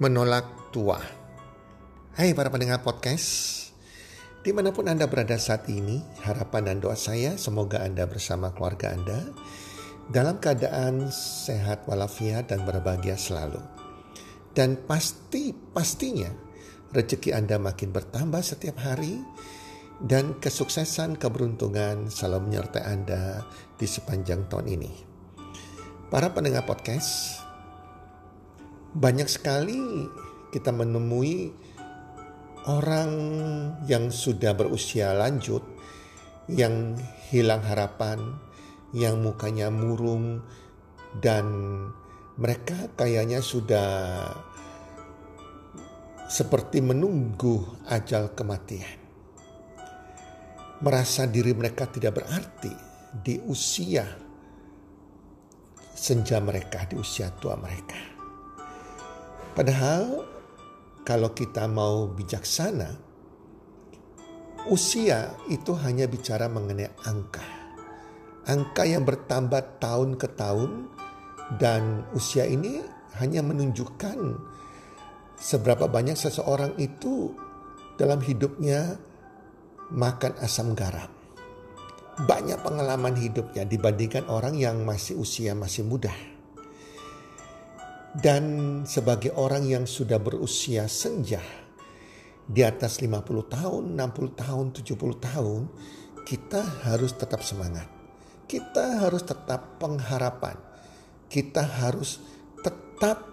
menolak 0.00 0.72
tua. 0.72 0.96
Hai 2.16 2.32
para 2.32 2.48
pendengar 2.48 2.80
podcast, 2.80 3.68
di 4.40 4.48
mana 4.48 4.72
pun 4.72 4.88
Anda 4.88 5.04
berada 5.04 5.36
saat 5.36 5.68
ini, 5.68 6.00
harapan 6.24 6.72
dan 6.72 6.76
doa 6.80 6.96
saya 6.96 7.36
semoga 7.36 7.84
Anda 7.84 8.08
bersama 8.08 8.48
keluarga 8.56 8.96
Anda 8.96 9.28
dalam 10.08 10.40
keadaan 10.40 11.12
sehat 11.12 11.84
walafiat 11.84 12.48
dan 12.48 12.64
berbahagia 12.64 13.20
selalu. 13.20 13.60
Dan 14.56 14.80
pasti, 14.88 15.52
pastinya 15.52 16.32
rezeki 16.96 17.36
Anda 17.36 17.60
makin 17.60 17.92
bertambah 17.92 18.40
setiap 18.40 18.80
hari 18.80 19.20
dan 20.00 20.40
kesuksesan 20.40 21.20
keberuntungan 21.20 22.08
selalu 22.08 22.48
menyertai 22.48 22.88
Anda 22.88 23.44
di 23.76 23.84
sepanjang 23.84 24.48
tahun 24.48 24.80
ini. 24.80 24.92
Para 26.08 26.32
pendengar 26.32 26.64
podcast, 26.64 27.39
banyak 28.90 29.28
sekali 29.30 29.78
kita 30.50 30.74
menemui 30.74 31.54
orang 32.66 33.12
yang 33.86 34.10
sudah 34.10 34.52
berusia 34.52 35.14
lanjut, 35.14 35.62
yang 36.50 36.98
hilang 37.30 37.62
harapan, 37.62 38.36
yang 38.90 39.22
mukanya 39.22 39.70
murung, 39.70 40.42
dan 41.22 41.46
mereka 42.34 42.90
kayaknya 42.98 43.38
sudah 43.38 43.88
seperti 46.26 46.82
menunggu 46.82 47.62
ajal 47.86 48.34
kematian. 48.34 48.98
Merasa 50.80 51.28
diri 51.28 51.52
mereka 51.52 51.86
tidak 51.86 52.22
berarti 52.24 52.72
di 53.12 53.36
usia 53.46 54.06
senja 55.92 56.40
mereka, 56.40 56.88
di 56.88 56.96
usia 56.96 57.28
tua 57.36 57.58
mereka. 57.60 58.09
Padahal 59.50 60.24
kalau 61.02 61.34
kita 61.34 61.66
mau 61.66 62.06
bijaksana, 62.06 62.94
usia 64.70 65.34
itu 65.50 65.74
hanya 65.80 66.06
bicara 66.06 66.46
mengenai 66.46 66.90
angka. 67.08 67.42
Angka 68.46 68.82
yang 68.86 69.02
bertambah 69.02 69.82
tahun 69.82 70.16
ke 70.16 70.28
tahun 70.38 70.70
dan 71.58 72.06
usia 72.14 72.46
ini 72.46 72.78
hanya 73.18 73.42
menunjukkan 73.42 74.18
seberapa 75.34 75.90
banyak 75.90 76.14
seseorang 76.14 76.78
itu 76.78 77.34
dalam 77.98 78.22
hidupnya 78.22 78.96
makan 79.90 80.36
asam 80.40 80.78
garam. 80.78 81.10
Banyak 82.20 82.60
pengalaman 82.60 83.16
hidupnya 83.16 83.64
dibandingkan 83.64 84.28
orang 84.28 84.54
yang 84.54 84.84
masih 84.84 85.16
usia 85.16 85.56
masih 85.56 85.88
muda. 85.88 86.12
Dan 88.10 88.44
sebagai 88.90 89.30
orang 89.38 89.70
yang 89.70 89.84
sudah 89.86 90.18
berusia 90.18 90.90
senja 90.90 91.38
di 92.50 92.66
atas 92.66 92.98
50 92.98 93.22
tahun, 93.46 93.82
60 93.94 94.34
tahun, 94.34 94.64
70 94.74 95.26
tahun, 95.30 95.60
kita 96.26 96.62
harus 96.90 97.14
tetap 97.14 97.46
semangat. 97.46 97.86
Kita 98.50 99.06
harus 99.06 99.22
tetap 99.22 99.78
pengharapan. 99.78 100.58
Kita 101.30 101.62
harus 101.62 102.18
tetap 102.58 103.30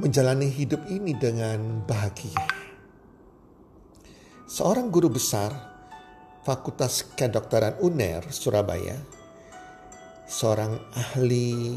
menjalani 0.00 0.48
hidup 0.48 0.88
ini 0.88 1.12
dengan 1.12 1.84
bahagia. 1.84 2.40
Seorang 4.48 4.88
guru 4.88 5.12
besar 5.12 5.52
Fakultas 6.40 7.04
Kedokteran 7.16 7.76
UNER 7.84 8.32
Surabaya, 8.32 8.96
seorang 10.24 10.80
ahli 10.96 11.76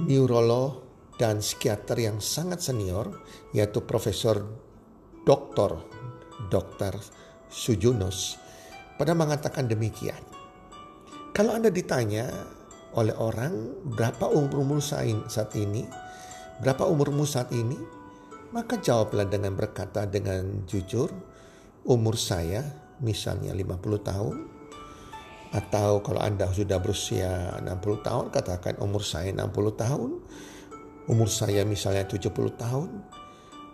neurolog 0.00 0.93
dan 1.18 1.38
psikiater 1.38 1.98
yang 1.98 2.18
sangat 2.18 2.62
senior 2.62 3.10
yaitu 3.54 3.82
Profesor 3.86 4.42
Dr. 5.22 5.78
Dr. 6.50 6.94
Sujunus 7.48 8.36
pada 8.98 9.14
mengatakan 9.14 9.70
demikian. 9.70 10.20
Kalau 11.34 11.54
Anda 11.54 11.70
ditanya 11.70 12.30
oleh 12.94 13.14
orang 13.18 13.82
berapa 13.90 14.30
umurmu 14.30 14.78
saat 14.78 15.50
ini, 15.58 15.82
berapa 16.62 16.86
umurmu 16.86 17.26
saat 17.26 17.50
ini, 17.50 17.74
maka 18.54 18.78
jawablah 18.78 19.26
dengan 19.26 19.58
berkata 19.58 20.06
dengan 20.06 20.62
jujur, 20.62 21.10
umur 21.90 22.14
saya 22.14 22.62
misalnya 23.02 23.50
50 23.50 23.98
tahun, 23.98 24.36
atau 25.50 26.02
kalau 26.06 26.22
Anda 26.22 26.50
sudah 26.54 26.78
berusia 26.78 27.58
60 27.62 28.06
tahun, 28.06 28.24
katakan 28.30 28.78
umur 28.78 29.02
saya 29.02 29.34
60 29.34 29.74
tahun, 29.74 30.10
umur 31.08 31.28
saya 31.28 31.66
misalnya 31.68 32.08
70 32.08 32.32
tahun, 32.56 32.90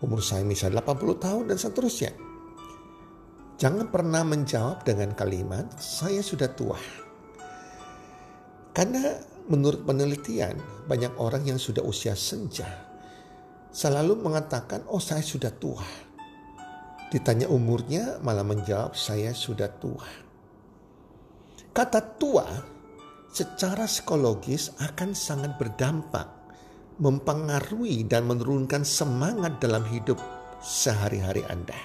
umur 0.03 0.21
saya 0.25 0.43
misalnya 0.43 0.83
80 0.83 1.21
tahun 1.21 1.45
dan 1.51 1.59
seterusnya. 1.59 2.13
Jangan 3.61 3.93
pernah 3.93 4.25
menjawab 4.25 4.83
dengan 4.89 5.13
kalimat 5.13 5.69
saya 5.77 6.25
sudah 6.25 6.49
tua. 6.57 6.81
Karena 8.73 9.21
menurut 9.53 9.85
penelitian 9.85 10.57
banyak 10.89 11.13
orang 11.21 11.45
yang 11.45 11.61
sudah 11.61 11.85
usia 11.85 12.17
senja 12.17 12.89
selalu 13.69 14.17
mengatakan 14.17 14.89
oh 14.89 15.03
saya 15.03 15.21
sudah 15.21 15.53
tua. 15.53 15.85
Ditanya 17.13 17.51
umurnya 17.53 18.23
malah 18.25 18.47
menjawab 18.47 18.97
saya 18.97 19.37
sudah 19.37 19.69
tua. 19.77 20.09
Kata 21.71 22.01
tua 22.17 22.47
secara 23.29 23.85
psikologis 23.85 24.73
akan 24.81 25.13
sangat 25.13 25.61
berdampak 25.61 26.40
mempengaruhi 27.01 28.05
dan 28.05 28.29
menurunkan 28.29 28.85
semangat 28.85 29.57
dalam 29.57 29.89
hidup 29.89 30.21
sehari-hari 30.61 31.41
Anda. 31.49 31.77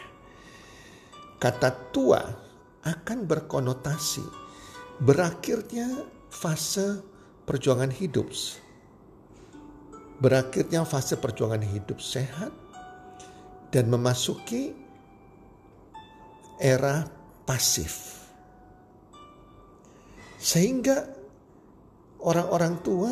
Kata 1.40 1.72
tua 1.96 2.20
akan 2.84 3.20
berkonotasi 3.24 4.26
berakhirnya 5.00 6.04
fase 6.28 7.00
perjuangan 7.48 7.90
hidup. 7.96 8.28
Berakhirnya 10.20 10.84
fase 10.84 11.16
perjuangan 11.16 11.64
hidup 11.64 12.00
sehat 12.00 12.52
dan 13.72 13.88
memasuki 13.88 14.76
era 16.60 17.08
pasif. 17.44 18.24
Sehingga 20.40 21.08
orang-orang 22.24 22.74
tua 22.80 23.12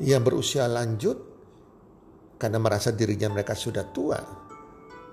yang 0.00 0.24
berusia 0.24 0.64
lanjut 0.64 1.18
karena 2.40 2.56
merasa 2.56 2.94
dirinya 2.94 3.28
mereka 3.28 3.52
sudah 3.52 3.84
tua. 3.92 4.18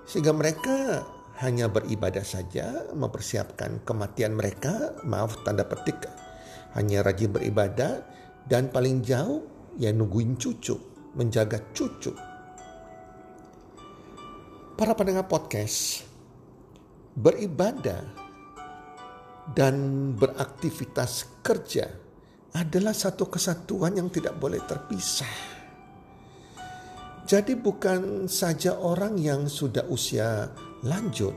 Sehingga 0.08 0.34
mereka 0.34 1.06
hanya 1.44 1.70
beribadah 1.70 2.26
saja, 2.26 2.90
mempersiapkan 2.96 3.86
kematian 3.86 4.34
mereka, 4.34 4.98
maaf 5.06 5.40
tanda 5.46 5.68
petik, 5.68 6.04
hanya 6.74 7.06
rajin 7.06 7.32
beribadah 7.32 8.04
dan 8.50 8.74
paling 8.74 9.06
jauh 9.06 9.46
ya 9.78 9.94
nungguin 9.94 10.36
cucu, 10.40 10.76
menjaga 11.14 11.62
cucu. 11.72 12.12
Para 14.74 14.96
pendengar 14.96 15.28
podcast, 15.28 16.08
beribadah 17.14 18.00
dan 19.54 19.76
beraktivitas 20.16 21.40
kerja 21.44 22.09
adalah 22.56 22.96
satu 22.96 23.30
kesatuan 23.30 23.98
yang 23.98 24.10
tidak 24.10 24.38
boleh 24.38 24.62
terpisah. 24.66 25.60
Jadi 27.30 27.54
bukan 27.54 28.26
saja 28.26 28.82
orang 28.82 29.22
yang 29.22 29.46
sudah 29.46 29.86
usia 29.86 30.50
lanjut 30.82 31.36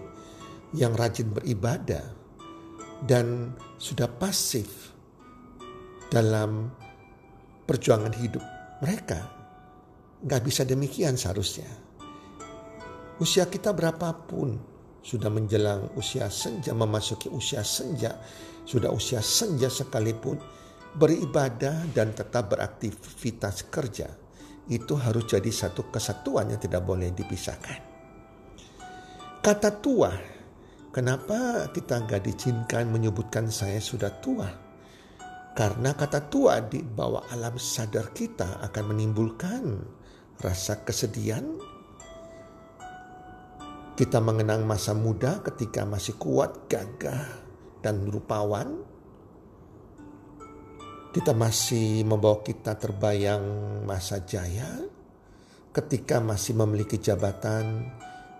yang 0.72 0.96
rajin 0.96 1.28
beribadah 1.36 2.00
dan 3.04 3.52
sudah 3.76 4.08
pasif 4.08 4.94
dalam 6.08 6.72
perjuangan 7.68 8.14
hidup 8.16 8.44
mereka. 8.80 9.20
Gak 10.22 10.42
bisa 10.48 10.64
demikian 10.64 11.20
seharusnya. 11.20 11.68
Usia 13.20 13.44
kita 13.52 13.76
berapapun 13.76 14.56
sudah 15.02 15.28
menjelang 15.28 15.92
usia 15.98 16.30
senja, 16.30 16.70
memasuki 16.72 17.26
usia 17.28 17.60
senja, 17.66 18.16
sudah 18.62 18.94
usia 18.94 19.18
senja 19.18 19.66
sekalipun, 19.66 20.38
beribadah 20.92 21.88
dan 21.96 22.12
tetap 22.12 22.52
beraktivitas 22.52 23.68
kerja 23.72 24.08
itu 24.68 24.94
harus 24.94 25.24
jadi 25.26 25.48
satu 25.48 25.88
kesatuan 25.90 26.52
yang 26.52 26.60
tidak 26.60 26.84
boleh 26.84 27.10
dipisahkan. 27.10 27.80
Kata 29.42 29.70
tua, 29.82 30.12
kenapa 30.94 31.66
kita 31.74 32.06
nggak 32.06 32.22
diizinkan 32.22 32.86
menyebutkan 32.92 33.50
saya 33.50 33.82
sudah 33.82 34.12
tua? 34.22 34.46
Karena 35.52 35.92
kata 35.92 36.30
tua 36.30 36.62
di 36.62 36.80
bawah 36.80 37.28
alam 37.28 37.58
sadar 37.58 38.14
kita 38.14 38.62
akan 38.62 38.84
menimbulkan 38.94 39.64
rasa 40.40 40.80
kesedihan. 40.86 41.44
Kita 43.92 44.22
mengenang 44.24 44.64
masa 44.64 44.96
muda 44.96 45.44
ketika 45.44 45.84
masih 45.84 46.16
kuat, 46.16 46.70
gagah, 46.70 47.28
dan 47.84 48.08
rupawan 48.08 48.91
kita 51.12 51.36
masih 51.36 52.08
membawa 52.08 52.40
kita 52.40 52.72
terbayang 52.80 53.44
masa 53.84 54.24
jaya, 54.24 54.80
ketika 55.76 56.24
masih 56.24 56.56
memiliki 56.56 56.96
jabatan, 56.96 57.92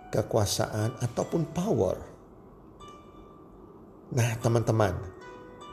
kekuasaan, 0.09 0.97
ataupun 0.97 1.53
power. 1.53 1.97
Nah, 4.17 4.31
teman-teman, 4.41 4.97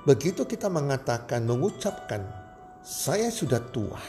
begitu 0.04 0.44
kita 0.44 0.68
mengatakan, 0.68 1.48
mengucapkan, 1.48 2.20
"Saya 2.84 3.32
sudah 3.32 3.64
tua," 3.72 4.00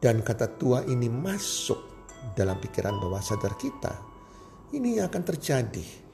dan 0.00 0.24
kata 0.24 0.56
"tua" 0.56 0.80
ini 0.88 1.12
masuk 1.12 1.80
dalam 2.32 2.56
pikiran 2.64 2.96
bawah 2.96 3.20
sadar 3.20 3.60
kita, 3.60 3.92
ini 4.72 5.00
akan 5.04 5.22
terjadi. 5.24 6.09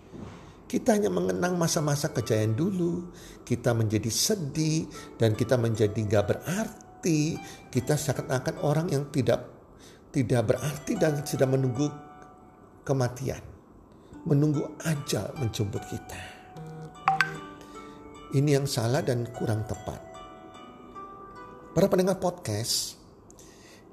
Kita 0.67 0.99
hanya 0.99 1.15
mengenang 1.15 1.55
masa-masa 1.55 2.11
kejayaan 2.11 2.59
dulu, 2.59 3.15
kita 3.47 3.71
menjadi 3.71 4.11
sedih, 4.11 4.91
dan 5.15 5.39
kita 5.39 5.55
menjadi 5.55 5.95
gak 5.95 6.27
berarti. 6.35 7.39
Kita 7.71 7.95
seakan-akan 7.95 8.67
orang 8.67 8.91
yang 8.91 9.07
tidak 9.15 9.47
tidak 10.11 10.49
berarti 10.51 10.99
dan 10.99 11.23
sedang 11.23 11.55
menunggu 11.55 11.87
kematian. 12.83 13.39
Menunggu 14.27 14.67
ajal 14.83 15.39
menjemput 15.39 15.87
kita. 15.87 16.19
Ini 18.35 18.59
yang 18.59 18.67
salah 18.67 19.07
dan 19.07 19.23
kurang 19.31 19.63
tepat. 19.71 20.03
Para 21.79 21.87
pendengar 21.87 22.19
podcast, 22.19 22.99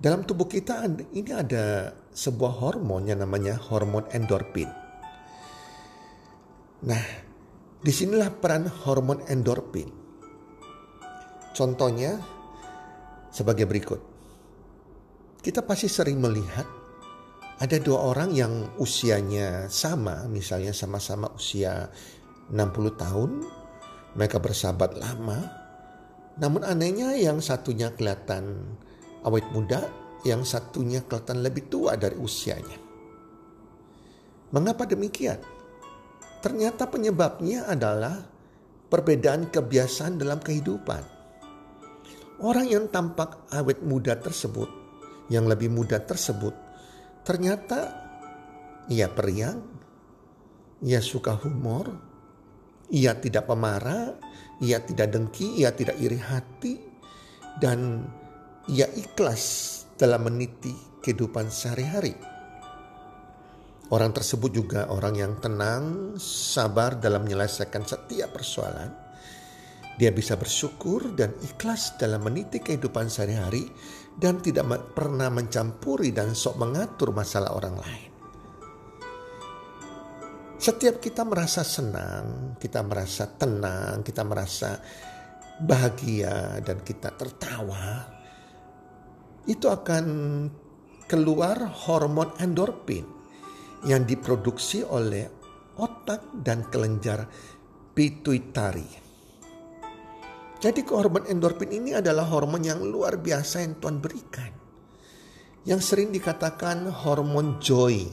dalam 0.02 0.26
tubuh 0.26 0.50
kita 0.50 0.90
ini 1.14 1.32
ada 1.36 1.94
sebuah 2.10 2.66
hormon 2.66 3.06
yang 3.06 3.22
namanya 3.22 3.62
hormon 3.62 4.10
endorfin. 4.10 4.83
Nah, 6.84 7.04
di 7.80 7.92
sinilah 7.92 8.32
peran 8.40 8.68
hormon 8.68 9.24
endorfin. 9.32 9.88
Contohnya 11.54 12.18
sebagai 13.30 13.70
berikut 13.70 14.14
kita 15.44 15.60
pasti 15.68 15.92
sering 15.92 16.24
melihat 16.24 16.64
ada 17.60 17.76
dua 17.84 18.16
orang 18.16 18.32
yang 18.32 18.80
usianya 18.80 19.68
sama, 19.68 20.24
misalnya 20.32 20.72
sama-sama 20.72 21.28
usia 21.36 21.92
60 22.48 22.96
tahun, 22.96 23.44
mereka 24.16 24.40
bersahabat 24.40 24.96
lama. 24.96 25.40
Namun 26.40 26.64
anehnya 26.64 27.14
yang 27.20 27.44
satunya 27.44 27.92
kelihatan 27.92 28.72
awet 29.28 29.44
muda, 29.52 29.84
yang 30.24 30.48
satunya 30.48 31.04
kelihatan 31.04 31.44
lebih 31.44 31.68
tua 31.68 32.00
dari 32.00 32.16
usianya. 32.16 32.80
Mengapa 34.56 34.88
demikian? 34.88 35.53
Ternyata 36.44 36.92
penyebabnya 36.92 37.72
adalah 37.72 38.20
perbedaan 38.92 39.48
kebiasaan 39.48 40.20
dalam 40.20 40.44
kehidupan. 40.44 41.04
Orang 42.44 42.68
yang 42.68 42.92
tampak 42.92 43.48
awet 43.56 43.80
muda 43.80 44.20
tersebut 44.20 44.68
yang 45.32 45.48
lebih 45.48 45.72
muda 45.72 46.04
tersebut 46.04 46.52
ternyata 47.24 48.04
ia 48.92 49.08
periang, 49.08 49.64
ia 50.84 51.00
suka 51.00 51.40
humor, 51.40 51.88
ia 52.92 53.16
tidak 53.16 53.48
pemarah, 53.48 54.20
ia 54.60 54.84
tidak 54.84 55.16
dengki, 55.16 55.64
ia 55.64 55.72
tidak 55.72 55.96
iri 56.04 56.20
hati, 56.20 56.76
dan 57.64 58.04
ia 58.68 58.92
ikhlas 58.92 59.72
dalam 59.96 60.28
meniti 60.28 60.76
kehidupan 61.00 61.48
sehari-hari. 61.48 62.33
Orang 63.94 64.10
tersebut 64.10 64.50
juga 64.50 64.90
orang 64.90 65.14
yang 65.14 65.34
tenang, 65.38 66.18
sabar 66.18 66.98
dalam 66.98 67.30
menyelesaikan 67.30 67.86
setiap 67.86 68.34
persoalan. 68.34 68.90
Dia 70.02 70.10
bisa 70.10 70.34
bersyukur 70.34 71.14
dan 71.14 71.38
ikhlas 71.46 71.94
dalam 72.02 72.26
meniti 72.26 72.58
kehidupan 72.58 73.06
sehari-hari 73.06 73.70
dan 74.18 74.42
tidak 74.42 74.66
pernah 74.98 75.30
mencampuri 75.30 76.10
dan 76.10 76.34
sok 76.34 76.58
mengatur 76.58 77.14
masalah 77.14 77.54
orang 77.54 77.78
lain. 77.78 78.12
Setiap 80.58 80.98
kita 80.98 81.22
merasa 81.22 81.62
senang, 81.62 82.58
kita 82.58 82.82
merasa 82.82 83.30
tenang, 83.30 84.02
kita 84.02 84.26
merasa 84.26 84.82
bahagia 85.62 86.58
dan 86.66 86.82
kita 86.82 87.14
tertawa, 87.14 88.10
itu 89.46 89.70
akan 89.70 90.06
keluar 91.06 91.62
hormon 91.86 92.34
endorfin 92.42 93.22
yang 93.84 94.08
diproduksi 94.08 94.84
oleh 94.84 95.28
otak 95.80 96.24
dan 96.44 96.68
kelenjar 96.72 97.28
pituitari. 97.94 99.04
Jadi 100.64 100.80
hormon 100.88 101.28
endorfin 101.28 101.76
ini 101.76 101.92
adalah 101.92 102.24
hormon 102.24 102.64
yang 102.64 102.80
luar 102.80 103.20
biasa 103.20 103.68
yang 103.68 103.76
Tuhan 103.84 104.00
berikan. 104.00 104.52
Yang 105.68 105.92
sering 105.92 106.16
dikatakan 106.16 106.88
hormon 106.88 107.60
joy, 107.60 108.08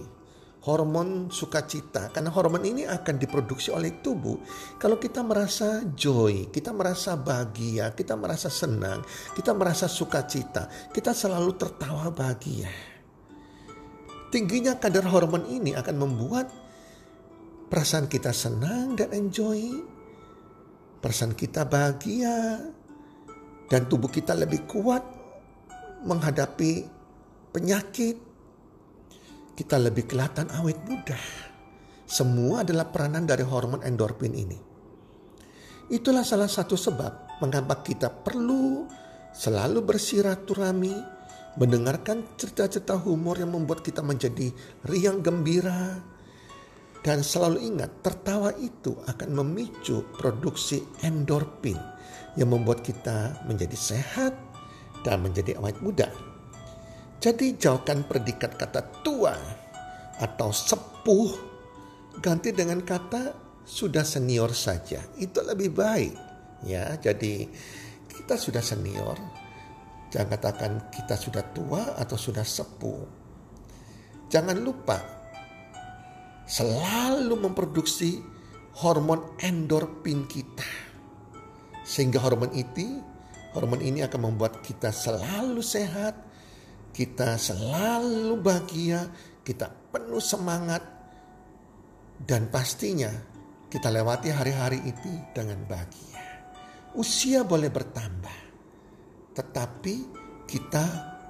hormon 0.67 1.31
sukacita. 1.31 2.11
Karena 2.11 2.35
hormon 2.35 2.67
ini 2.67 2.83
akan 2.91 3.23
diproduksi 3.23 3.71
oleh 3.71 4.03
tubuh. 4.03 4.43
Kalau 4.83 4.99
kita 4.99 5.23
merasa 5.23 5.87
joy, 5.95 6.51
kita 6.51 6.75
merasa 6.75 7.15
bahagia, 7.15 7.95
kita 7.95 8.19
merasa 8.19 8.51
senang, 8.51 9.07
kita 9.39 9.55
merasa 9.55 9.87
sukacita, 9.87 10.67
kita 10.91 11.15
selalu 11.15 11.55
tertawa 11.55 12.11
bahagia. 12.11 12.90
Tingginya 14.31 14.79
kadar 14.79 15.11
hormon 15.11 15.47
ini 15.51 15.75
akan 15.75 15.97
membuat 15.99 16.47
perasaan 17.67 18.07
kita 18.07 18.31
senang 18.31 18.95
dan 18.95 19.11
enjoy 19.11 19.83
perasaan 21.01 21.33
kita 21.33 21.65
bahagia, 21.65 22.61
dan 23.73 23.89
tubuh 23.89 24.13
kita 24.13 24.37
lebih 24.37 24.69
kuat 24.69 25.01
menghadapi 26.05 26.85
penyakit. 27.51 28.17
Kita 29.57 29.77
lebih 29.77 30.09
kelihatan 30.09 30.49
awet 30.57 30.81
muda. 30.89 31.17
Semua 32.05 32.65
adalah 32.65 32.89
peranan 32.89 33.29
dari 33.29 33.45
hormon 33.45 33.85
endorfin 33.85 34.33
ini. 34.33 34.59
Itulah 35.91 36.25
salah 36.25 36.49
satu 36.49 36.79
sebab 36.79 37.43
mengapa 37.43 37.83
kita 37.85 38.09
perlu 38.09 38.89
selalu 39.35 39.85
bersiraturami, 39.85 40.95
mendengarkan 41.59 42.23
cerita-cerita 42.39 42.95
humor 43.01 43.41
yang 43.41 43.51
membuat 43.51 43.83
kita 43.83 44.05
menjadi 44.05 44.55
riang 44.87 45.19
gembira, 45.25 45.99
dan 47.01 47.25
selalu 47.25 47.65
ingat, 47.65 48.05
tertawa 48.05 48.53
itu 48.61 48.93
akan 49.09 49.41
memicu 49.41 50.05
produksi 50.21 50.85
endorfin 51.01 51.81
yang 52.37 52.53
membuat 52.53 52.85
kita 52.85 53.41
menjadi 53.49 53.73
sehat 53.73 54.37
dan 55.01 55.25
menjadi 55.25 55.57
awet 55.57 55.81
muda. 55.81 56.13
Jadi 57.21 57.57
jauhkan 57.57 58.05
predikat 58.05 58.57
kata 58.57 58.85
tua 59.01 59.33
atau 60.21 60.53
sepuh, 60.53 61.33
ganti 62.21 62.53
dengan 62.53 62.85
kata 62.85 63.33
sudah 63.65 64.05
senior 64.05 64.53
saja. 64.53 65.01
Itu 65.17 65.41
lebih 65.41 65.73
baik. 65.73 66.15
Ya, 66.69 67.01
jadi 67.01 67.49
kita 68.13 68.37
sudah 68.37 68.61
senior. 68.61 69.40
Jangan 70.11 70.29
katakan 70.35 70.73
kita 70.91 71.15
sudah 71.15 71.45
tua 71.55 71.95
atau 71.95 72.19
sudah 72.19 72.43
sepuh. 72.43 73.03
Jangan 74.31 74.59
lupa 74.59 74.99
selalu 76.51 77.35
memproduksi 77.39 78.19
hormon 78.83 79.39
endorfin 79.39 80.27
kita. 80.27 80.67
Sehingga 81.87 82.19
hormon 82.19 82.51
itu, 82.55 83.03
hormon 83.55 83.79
ini 83.83 84.03
akan 84.03 84.35
membuat 84.35 84.63
kita 84.63 84.91
selalu 84.91 85.63
sehat, 85.63 86.19
kita 86.91 87.39
selalu 87.39 88.35
bahagia, 88.39 89.07
kita 89.47 89.71
penuh 89.95 90.23
semangat, 90.23 90.83
dan 92.27 92.51
pastinya 92.51 93.11
kita 93.71 93.87
lewati 93.91 94.35
hari-hari 94.35 94.83
itu 94.83 95.11
dengan 95.31 95.63
bahagia. 95.71 96.19
Usia 96.99 97.47
boleh 97.47 97.71
bertambah, 97.71 98.50
tetapi 99.35 99.95
kita 100.47 100.85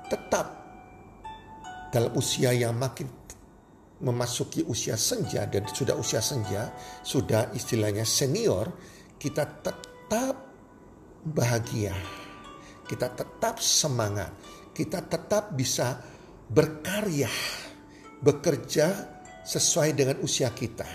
tetap 0.08 0.46
dalam 1.90 2.14
usia 2.14 2.54
yang 2.54 2.78
makin 2.78 3.20
memasuki 4.00 4.64
usia 4.64 4.96
senja 4.96 5.44
dan 5.44 5.68
sudah 5.68 5.92
usia 5.98 6.24
senja, 6.24 6.72
sudah 7.04 7.52
istilahnya 7.52 8.08
senior, 8.08 8.72
kita 9.20 9.60
tetap 9.60 10.34
bahagia. 11.20 11.92
Kita 12.88 13.12
tetap 13.12 13.60
semangat. 13.60 14.32
Kita 14.72 15.04
tetap 15.04 15.52
bisa 15.52 16.00
berkarya, 16.48 17.28
bekerja 18.24 18.86
sesuai 19.44 19.92
dengan 19.92 20.16
usia 20.24 20.48
kita. 20.50 20.88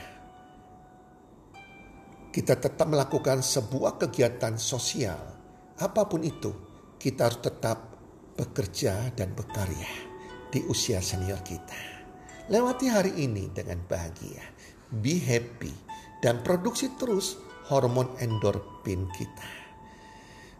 Kita 2.34 2.60
tetap 2.60 2.88
melakukan 2.90 3.40
sebuah 3.40 3.96
kegiatan 4.02 4.60
sosial, 4.60 5.22
apa 5.80 6.02
pun 6.10 6.20
itu, 6.26 6.52
kita 7.00 7.30
harus 7.30 7.40
tetap 7.44 7.96
bekerja 8.36 9.16
dan 9.16 9.32
berkarya 9.32 9.92
di 10.52 10.64
usia 10.68 11.00
senior 11.00 11.40
kita. 11.44 11.96
Lewati 12.52 12.88
hari 12.92 13.16
ini 13.18 13.50
dengan 13.50 13.82
bahagia. 13.90 14.44
Be 14.92 15.18
happy 15.18 15.74
dan 16.22 16.46
produksi 16.46 16.94
terus 16.96 17.42
hormon 17.70 18.10
endorfin 18.22 19.10
kita. 19.18 19.50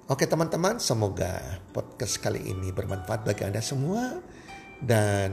Oke 0.06 0.30
teman-teman, 0.30 0.78
semoga 0.78 1.62
podcast 1.74 2.22
kali 2.22 2.42
ini 2.46 2.70
bermanfaat 2.70 3.26
bagi 3.26 3.46
Anda 3.46 3.62
semua. 3.62 4.22
Dan 4.76 5.32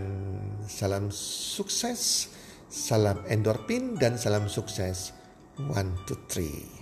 salam 0.70 1.12
sukses, 1.12 2.32
salam 2.72 3.20
endorfin 3.28 4.00
dan 4.00 4.16
salam 4.16 4.48
sukses. 4.48 5.12
One, 5.60 5.92
two, 6.08 6.16
three. 6.32 6.81